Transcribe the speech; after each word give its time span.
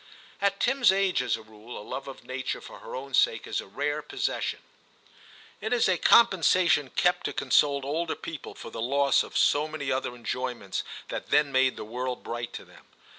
At 0.41 0.59
Tim's 0.59 0.91
age, 0.91 1.21
as 1.21 1.37
a 1.37 1.43
rule, 1.43 1.77
a 1.79 1.85
love 1.87 2.07
of 2.07 2.23
nature 2.23 2.59
for 2.59 2.79
her 2.79 2.95
own 2.95 3.13
sake 3.13 3.45
is 3.45 3.61
a 3.61 3.67
rare 3.67 4.01
possession; 4.01 4.57
it 5.61 5.73
is 5.73 5.87
a 5.87 5.99
compensation 5.99 6.89
kept 6.89 7.25
to 7.27 7.33
console 7.33 7.81
older 7.85 8.15
people 8.15 8.55
for 8.55 8.71
the 8.71 8.81
loss 8.81 9.21
of 9.21 9.37
so 9.37 9.67
many 9.67 9.91
other 9.91 10.15
enjoyments 10.15 10.81
that 11.09 11.29
then 11.29 11.51
made 11.51 11.75
the 11.75 11.85
world 11.85 12.23
bright 12.23 12.51
to 12.53 12.65
them. 12.65 12.87